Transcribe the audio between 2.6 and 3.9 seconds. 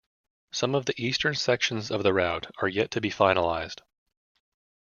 yet to be finalised.